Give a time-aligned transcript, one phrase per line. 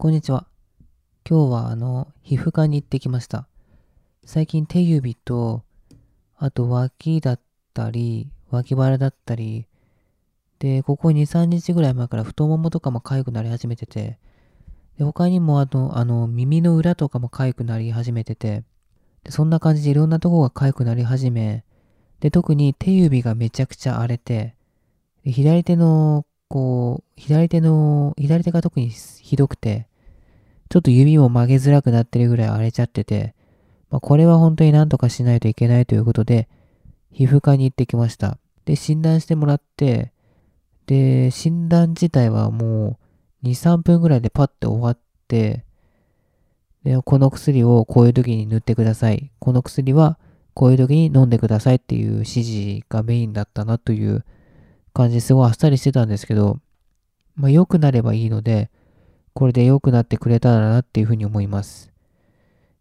[0.00, 0.46] こんにちは。
[1.28, 3.48] 今日はあの、皮膚科に行ってきました。
[4.24, 5.64] 最近手指と、
[6.36, 7.40] あと脇だっ
[7.74, 9.66] たり、脇腹だったり、
[10.60, 14.20] で、ここ2、3日ぐらい前から太ももとかも痒くなり始めてて、
[14.98, 18.62] で他にもあの、あの、耳の裏とかも痒くなり始めてて、
[19.24, 21.64] でそんな感じでいろんなとこが痒くなり始め、
[22.20, 24.54] で、特に手指がめちゃくちゃ荒れて、
[25.24, 29.87] で左手の、こう、左手の、左手が特にひどくて、
[30.68, 33.34] ちょっと指も曲げづらくなってるぐらい荒れちゃってて、
[33.90, 36.48] まあ、これは本当になんとかしないといけないということで、
[37.10, 38.38] 皮膚科に行ってきました。
[38.64, 40.12] で、診断してもらって、
[40.86, 42.98] で、診断自体はも
[43.42, 45.64] う2、3分ぐらいでパッて終わって、
[46.84, 49.30] で、この薬をこういう時に塗ってください。
[49.38, 50.18] この薬は
[50.54, 54.24] こういう時に飲んでくださいっていう指示がメインだったなという
[54.92, 56.60] 感じですごいあっさりしてたんですけど、
[57.36, 58.70] まあ良くなればいいので、
[59.38, 61.92] これで良くなってくれたらなっていうふうに思います。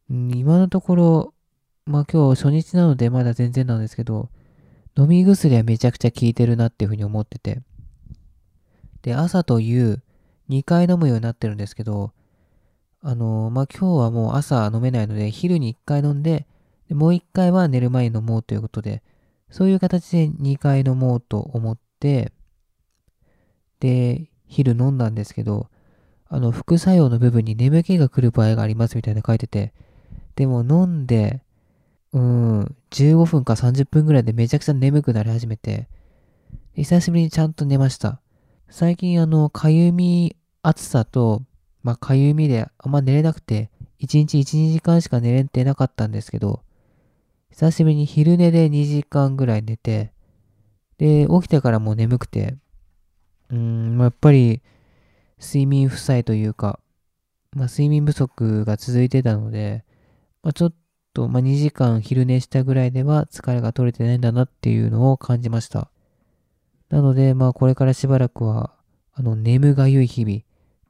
[0.10, 1.34] 今のところ、
[1.86, 4.32] まあ今日初日なのでまだ全然なんですけど、
[4.98, 7.62] 飲み薬はめちゃくちゃ効いてるなっていうふうに思ってて。
[9.04, 10.00] で、朝と夕
[10.50, 12.12] 2回飲むようになってるんですけど、
[13.04, 16.48] あのーまあ今日はもう朝飲めないので、昼に1回飲んで、
[16.90, 19.04] でもう1回は寝る前に飲もうということで、
[19.52, 22.32] そういう形で2回飲もうと思って、
[23.80, 25.70] で、昼飲んだんですけど、
[26.30, 29.74] あの、副作用の部分に眠気が来る場合がありますみたいな書いてて、
[30.36, 31.42] でも飲んで、
[32.14, 35.88] うーん、15分か30分ぐらいでめちゃくちゃ眠くなり始めて、
[36.76, 38.20] 久しぶりにちゃんと寝ました。
[38.70, 41.44] 最近あの、かゆみ、暑さと、
[41.84, 46.62] まあ、かゆみであんま寝れなくて、1日1、2時間しか寝れてなかったんですけど、
[47.52, 50.12] 久しぶりに昼寝で2時間ぐらい寝て、
[50.98, 52.58] で、起きてからもう眠くて、
[53.50, 54.62] うーん、まあやっぱり、
[55.40, 56.80] 睡眠負債というか、
[57.54, 59.84] まあ、睡眠不足が続いてたので、
[60.44, 60.74] まあ、ちょっ
[61.14, 65.90] と、まあ、2時間昼寝したぐらいでは疲れが取れてないんだなっていうのを感じました。
[66.90, 68.74] なので、まあ、これからしばらくは、
[69.14, 70.42] あの、眠がゆい日々、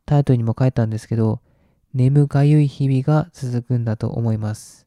[0.06, 1.42] タイトルにも書いたんですけど、
[1.94, 4.86] 眠がゆい日々が続くんだと思います。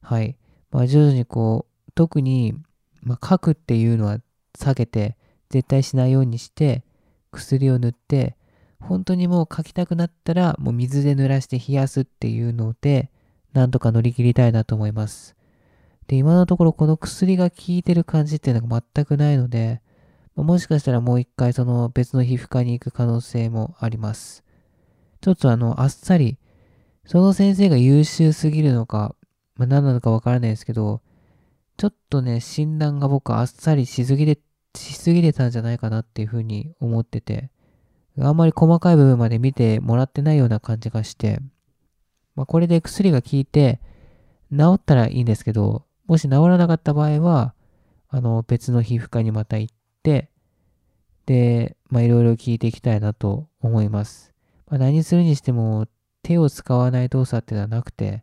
[0.00, 0.36] はい。
[0.70, 2.54] まあ、徐々にこう、特に、
[3.02, 4.18] まあ、書くっていうのは
[4.58, 5.16] 避けて、
[5.50, 6.82] 絶対しないようにして、
[7.30, 8.36] 薬を塗って、
[8.80, 13.10] 本当にもう書きたくなったら、もう水で濡らして冷やすっていうので、
[13.52, 15.36] なんとか乗り切りたいなと思います。
[16.06, 19.80] で、今のところこの薬が効いてる感じっていうのが全くないので、
[20.34, 24.44] もしかしたらもう一回その別の皮膚科に行く可能性もあります。
[25.22, 26.38] ちょっとあの、あっさり、
[27.06, 29.14] その先生が優秀すぎるのか、
[29.56, 31.00] まあ、何なのかわからないですけど、
[31.78, 34.38] ちょっとね、診断が僕あっさりしすぎで、
[34.74, 37.50] しすぎてたんじゃないかなっていうふうに思ってて、
[38.18, 41.40] あんまり細かい部分まで見てもらってないような感じがして、
[42.34, 43.80] まあ、これで薬が効いて
[44.50, 47.54] 治ったらいいんですけど、もし治らなかった場合は、
[48.08, 50.30] あの、別の皮膚科にまた行って、
[51.26, 54.32] で、まあ、いろいろ聞いていきたいなと思います。
[54.68, 55.86] まあ、何するにしても、
[56.22, 58.22] 手を使わない動作っていうのはなくて、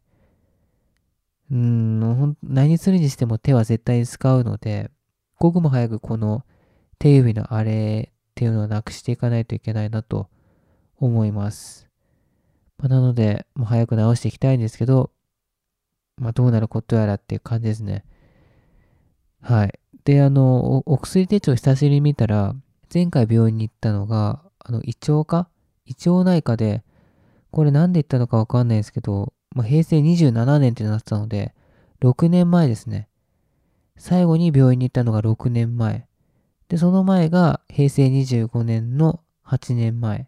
[1.51, 4.91] うーん、何するにしても手は絶対に使うので、
[5.37, 6.45] 刻も早くこの
[6.99, 10.27] 手指の荒れっていうのをなくしていかないといけないなと
[10.97, 11.87] 思います。
[12.79, 15.11] まあ、なので、もう早く直していきたいんですけど、
[16.17, 18.03] まあ、どうなることやらっていう感じですね。
[19.39, 19.79] はい。
[20.03, 22.55] で、あの、お薬手帳久しぶりに見たら、
[22.91, 25.47] 前回病院に行ったのが、あの、胃腸科？
[25.85, 26.83] 胃腸内科で、
[27.51, 31.53] これなんで行ったのかわかんないですけど、まあ、平成27年ってなってたので、
[32.01, 33.09] 6年前ですね。
[33.97, 36.07] 最後に病院に行ったのが6年前。
[36.73, 40.27] で、その前が平成25年の8年前。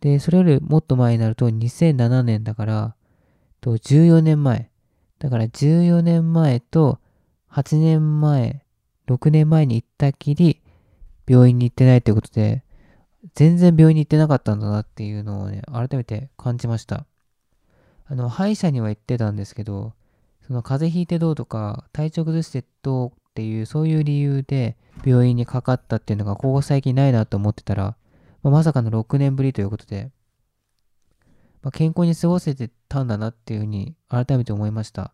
[0.00, 2.96] で、それよりもっと前になると2007年だから、
[3.60, 4.70] と14年前。
[5.18, 7.00] だから14年前と
[7.50, 8.64] 8年前、
[9.06, 10.62] 6年前に行ったきり、
[11.28, 12.64] 病院に行ってないということで、
[13.34, 17.04] 全然病院に行ってなかったんだなっていうのをね、改めて感じました。
[18.06, 19.92] あの、歯医者には行ってたんですけど、
[20.46, 27.96] その風邪ひいてどうとか、体調崩してどうっていう、そういう理由で病院にかかったっていうのが、ここ最近ないなと思ってたら、
[28.44, 30.12] まあ、まさかの6年ぶりということで、
[31.60, 35.12] まあ、健康に過ごせてたんだなっていうふうに改めて思いました。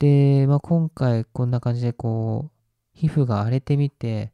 [0.00, 4.32] で、まあ、今回こんな感じでこう、皮膚が荒れてみて、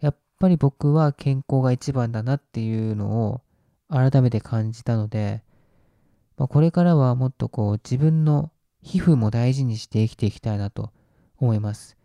[0.00, 3.40] やっぱり僕は健康が一番だなっていうのを
[3.88, 5.42] 改めて感じたので、
[6.36, 8.52] これからはもっとこう自分の
[8.82, 10.92] 皮膚も大事にして生きていきたいなと
[11.40, 11.96] 思います。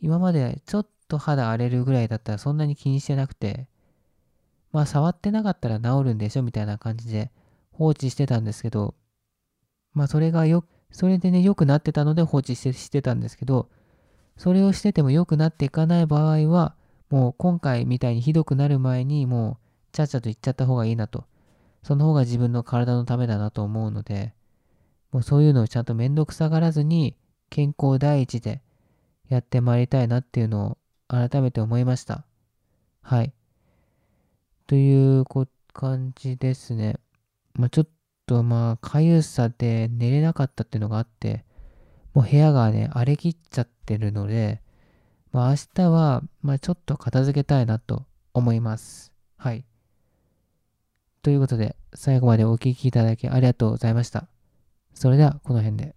[0.00, 3.68] 今までちょっと肌荒れるぐらいだったらそんなに気にしてなくて、
[4.72, 7.30] まあ触ってなかったら治るんでしょみたいな感じで
[7.72, 8.94] 放置してたんですけど、
[9.94, 13.68] まあそれがよ、それでね、良くなってたので放置してしてたんですけど、
[14.36, 16.74] それをしてても良くなっていかない場合は、
[17.10, 21.24] もう今回みたいにひどくなる前にもうちゃちゃと言っちゃった方がいいなと。
[21.82, 24.32] その方が自分の体のためだなと思うので、
[25.10, 27.16] もうそういうのをちゃんとめんどくさがらずに
[27.50, 28.62] 健康第一で
[29.32, 32.24] やってまいりたいなっていうのを改めて思いました。
[33.00, 33.32] はい。
[34.66, 35.24] という
[35.72, 36.96] 感じですね。
[37.54, 37.88] まあ、ちょっ
[38.26, 41.44] とまあ、かゆさで寝れなかったっていうのがあって、
[42.14, 44.60] もう部屋がね、荒れ切っちゃってるので、
[45.32, 49.12] まあ明日は、まあちょっと片付けたいなと思います。
[49.38, 49.64] はい。
[51.22, 54.28] ということで、最後までお聴きいただきありがとうございました。
[54.92, 55.94] それでは、この辺で。